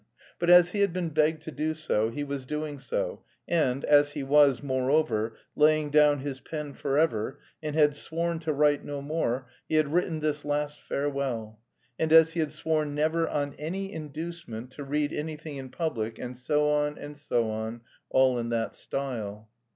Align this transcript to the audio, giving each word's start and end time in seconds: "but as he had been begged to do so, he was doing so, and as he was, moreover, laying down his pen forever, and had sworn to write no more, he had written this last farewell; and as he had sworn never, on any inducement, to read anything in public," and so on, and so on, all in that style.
"but 0.39 0.49
as 0.49 0.71
he 0.71 0.79
had 0.79 0.91
been 0.91 1.09
begged 1.09 1.43
to 1.43 1.51
do 1.51 1.75
so, 1.75 2.09
he 2.09 2.23
was 2.23 2.47
doing 2.47 2.79
so, 2.79 3.21
and 3.47 3.85
as 3.85 4.13
he 4.13 4.23
was, 4.23 4.63
moreover, 4.63 5.37
laying 5.55 5.91
down 5.91 6.21
his 6.21 6.39
pen 6.39 6.73
forever, 6.73 7.39
and 7.61 7.75
had 7.75 7.93
sworn 7.95 8.39
to 8.39 8.51
write 8.51 8.83
no 8.83 8.99
more, 8.99 9.47
he 9.69 9.75
had 9.75 9.89
written 9.93 10.19
this 10.19 10.43
last 10.43 10.81
farewell; 10.81 11.59
and 11.99 12.11
as 12.11 12.33
he 12.33 12.39
had 12.39 12.51
sworn 12.51 12.95
never, 12.95 13.29
on 13.29 13.53
any 13.59 13.93
inducement, 13.93 14.71
to 14.71 14.83
read 14.83 15.13
anything 15.13 15.57
in 15.57 15.69
public," 15.69 16.17
and 16.17 16.35
so 16.35 16.67
on, 16.67 16.97
and 16.97 17.15
so 17.15 17.51
on, 17.51 17.81
all 18.09 18.39
in 18.39 18.49
that 18.49 18.73
style. 18.73 19.49